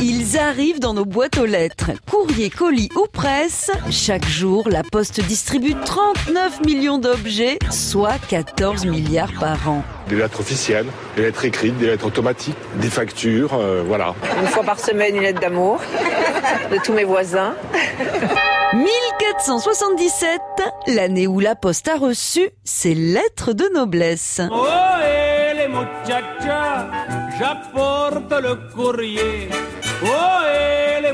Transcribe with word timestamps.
Ils 0.00 0.38
arrivent 0.38 0.78
dans 0.78 0.94
nos 0.94 1.04
boîtes 1.04 1.38
aux 1.38 1.46
lettres. 1.46 1.90
Courrier, 2.08 2.50
colis 2.50 2.88
ou 2.94 3.06
presse, 3.12 3.68
chaque 3.90 4.26
jour, 4.26 4.68
la 4.68 4.84
Poste 4.84 5.20
distribue 5.20 5.74
39 5.84 6.60
millions 6.64 6.98
d'objets, 6.98 7.58
soit 7.70 8.18
14 8.28 8.86
milliards 8.86 9.32
par 9.40 9.68
an. 9.68 9.82
Des 10.08 10.14
lettres 10.14 10.38
officielles, 10.38 10.86
des 11.16 11.22
lettres 11.22 11.44
écrites, 11.44 11.76
des 11.78 11.86
lettres 11.86 12.06
automatiques, 12.06 12.56
des 12.76 12.90
factures, 12.90 13.54
euh, 13.54 13.82
voilà. 13.84 14.14
Une 14.40 14.46
fois 14.46 14.62
par 14.62 14.78
semaine, 14.78 15.16
une 15.16 15.22
lettre 15.22 15.40
d'amour 15.40 15.80
de 16.70 16.76
tous 16.84 16.92
mes 16.92 17.04
voisins. 17.04 17.54
1477, 18.72 20.40
l'année 20.88 21.26
où 21.26 21.40
la 21.40 21.56
Poste 21.56 21.88
a 21.88 21.96
reçu 21.96 22.48
ses 22.62 22.94
lettres 22.94 23.52
de 23.52 23.64
noblesse. 23.74 24.40
Oh, 24.52 24.66
et 25.02 25.56
les 25.56 25.66
muchachas, 25.66 26.86
j'apporte 27.38 28.30
le 28.30 28.54
courrier. 28.72 29.48
Oh, 30.00 30.06
et 30.44 31.02
les 31.02 31.12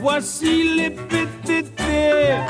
voici 0.00 0.74
les 0.76 0.90
PTT. 0.90 1.82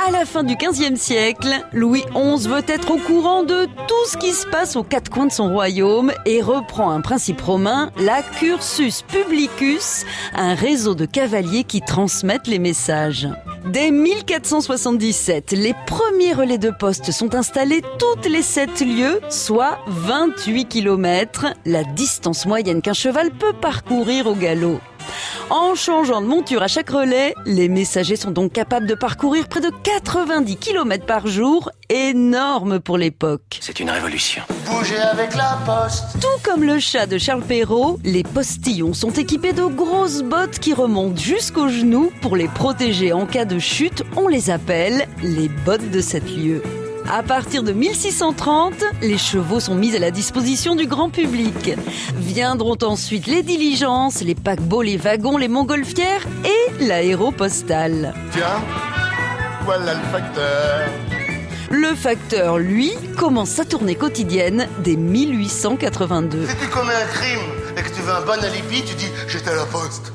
À 0.06 0.10
la 0.10 0.24
fin 0.24 0.42
du 0.42 0.56
XVe 0.56 0.96
siècle, 0.96 1.48
Louis 1.72 2.04
XI 2.14 2.48
veut 2.48 2.62
être 2.66 2.90
au 2.92 2.96
courant 2.96 3.42
de 3.42 3.66
tout 3.86 4.06
ce 4.06 4.16
qui 4.16 4.32
se 4.32 4.46
passe 4.46 4.76
aux 4.76 4.82
quatre 4.82 5.10
coins 5.10 5.26
de 5.26 5.32
son 5.32 5.52
royaume 5.52 6.12
et 6.24 6.40
reprend 6.40 6.90
un 6.90 7.00
principe 7.00 7.40
romain, 7.40 7.90
la 7.98 8.22
cursus 8.22 9.02
publicus, 9.02 10.04
un 10.34 10.54
réseau 10.54 10.94
de 10.94 11.04
cavaliers 11.04 11.64
qui 11.64 11.80
transmettent 11.80 12.46
les 12.46 12.58
messages. 12.58 13.28
Dès 13.66 13.90
1477, 13.90 15.52
les 15.52 15.72
premiers 15.86 16.34
relais 16.34 16.58
de 16.58 16.68
poste 16.68 17.10
sont 17.12 17.34
installés 17.34 17.80
toutes 17.98 18.26
les 18.26 18.42
7 18.42 18.80
lieues, 18.80 19.20
soit 19.30 19.78
28 19.86 20.66
km, 20.66 21.46
la 21.64 21.82
distance 21.82 22.44
moyenne 22.44 22.82
qu'un 22.82 22.92
cheval 22.92 23.30
peut 23.30 23.54
parcourir 23.54 24.26
au 24.26 24.34
galop. 24.34 24.80
En 25.50 25.74
changeant 25.74 26.22
de 26.22 26.26
monture 26.26 26.62
à 26.62 26.68
chaque 26.68 26.90
relais, 26.90 27.34
les 27.44 27.68
messagers 27.68 28.16
sont 28.16 28.30
donc 28.30 28.52
capables 28.52 28.86
de 28.86 28.94
parcourir 28.94 29.46
près 29.46 29.60
de 29.60 29.70
90 29.82 30.56
km 30.56 31.04
par 31.04 31.26
jour, 31.26 31.70
énorme 31.90 32.80
pour 32.80 32.96
l'époque. 32.96 33.58
C'est 33.60 33.80
une 33.80 33.90
révolution. 33.90 34.42
Bougez 34.66 34.98
avec 34.98 35.34
la 35.34 35.58
poste. 35.66 36.20
Tout 36.20 36.42
comme 36.42 36.64
le 36.64 36.78
chat 36.78 37.06
de 37.06 37.18
Charles 37.18 37.42
Perrault, 37.42 37.98
les 38.04 38.22
postillons 38.22 38.94
sont 38.94 39.10
équipés 39.10 39.52
de 39.52 39.64
grosses 39.64 40.22
bottes 40.22 40.58
qui 40.58 40.72
remontent 40.72 41.20
jusqu'aux 41.20 41.68
genoux 41.68 42.10
pour 42.22 42.36
les 42.36 42.48
protéger 42.48 43.12
en 43.12 43.26
cas 43.26 43.44
de 43.44 43.58
chute. 43.58 44.02
On 44.16 44.28
les 44.28 44.50
appelle 44.50 45.06
les 45.22 45.48
bottes 45.48 45.90
de 45.90 46.00
cette 46.00 46.28
lieu. 46.34 46.62
À 47.10 47.22
partir 47.22 47.62
de 47.62 47.72
1630, 47.72 48.72
les 49.02 49.18
chevaux 49.18 49.60
sont 49.60 49.74
mis 49.74 49.94
à 49.94 49.98
la 49.98 50.10
disposition 50.10 50.74
du 50.74 50.86
grand 50.86 51.10
public. 51.10 51.72
Viendront 52.16 52.78
ensuite 52.82 53.26
les 53.26 53.42
diligences, 53.42 54.22
les 54.22 54.34
paquebots, 54.34 54.82
les 54.82 54.96
wagons, 54.96 55.36
les 55.36 55.48
montgolfières 55.48 56.26
et 56.44 56.84
l'aéropostale. 56.84 58.14
Tiens, 58.32 58.62
voilà 59.64 59.94
le 59.94 60.02
facteur. 60.10 60.88
Le 61.70 61.94
facteur, 61.94 62.58
lui, 62.58 62.92
commence 63.18 63.50
sa 63.50 63.64
tournée 63.64 63.96
quotidienne 63.96 64.68
dès 64.78 64.96
1882. 64.96 66.46
Si 66.46 66.56
tu 66.56 66.68
commets 66.68 66.94
un 66.94 67.06
crime 67.06 67.40
et 67.76 67.82
que 67.82 67.94
tu 67.94 68.00
veux 68.00 68.12
un 68.12 68.22
bon 68.22 68.42
alibi, 68.42 68.82
tu 68.82 68.94
dis 68.94 69.10
j'étais 69.28 69.50
à 69.50 69.56
la 69.56 69.66
poste. 69.66 70.12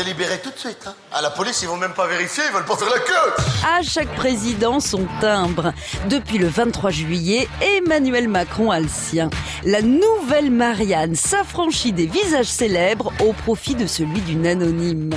T'es 0.00 0.06
libéré 0.06 0.38
tout 0.42 0.50
de 0.50 0.56
suite. 0.58 0.86
Hein. 0.86 0.94
À 1.12 1.20
la 1.20 1.28
police, 1.28 1.60
ils 1.60 1.68
vont 1.68 1.76
même 1.76 1.92
pas 1.92 2.06
vérifier, 2.06 2.42
ils 2.48 2.54
veulent 2.54 2.64
pas 2.64 2.74
faire 2.74 2.88
la 2.88 3.00
queue. 3.00 3.42
À 3.68 3.82
chaque 3.82 4.08
président 4.14 4.80
son 4.80 5.06
timbre. 5.20 5.74
Depuis 6.08 6.38
le 6.38 6.46
23 6.46 6.88
juillet, 6.88 7.46
Emmanuel 7.60 8.26
Macron 8.26 8.70
a 8.70 8.80
le 8.80 8.88
sien. 8.88 9.28
La 9.62 9.82
nouvelle 9.82 10.50
Marianne 10.50 11.14
s'affranchit 11.14 11.92
des 11.92 12.06
visages 12.06 12.46
célèbres 12.46 13.12
au 13.20 13.34
profit 13.34 13.74
de 13.74 13.86
celui 13.86 14.22
d'une 14.22 14.46
anonyme. 14.46 15.10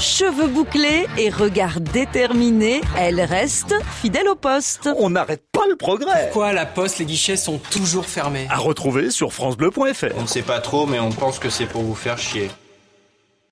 Cheveux 0.00 0.48
bouclés 0.48 1.06
et 1.18 1.28
regard 1.28 1.80
déterminé, 1.80 2.80
elle 2.96 3.20
reste 3.20 3.74
fidèle 4.00 4.28
au 4.28 4.34
poste. 4.34 4.88
On 4.96 5.10
n'arrête 5.10 5.44
pas 5.52 5.66
le 5.68 5.76
progrès. 5.76 6.30
Pourquoi 6.30 6.46
à 6.46 6.52
la 6.54 6.64
poste 6.64 7.00
les 7.00 7.04
guichets 7.04 7.36
sont 7.36 7.58
toujours 7.58 8.06
fermés? 8.06 8.46
À 8.48 8.56
retrouver 8.56 9.10
sur 9.10 9.34
francebleu.fr. 9.34 10.16
On 10.16 10.22
ne 10.22 10.26
sait 10.26 10.40
pas 10.40 10.60
trop, 10.60 10.86
mais 10.86 11.00
on 11.00 11.10
pense 11.10 11.38
que 11.38 11.50
c'est 11.50 11.66
pour 11.66 11.82
vous 11.82 11.94
faire 11.94 12.16
chier. 12.16 12.50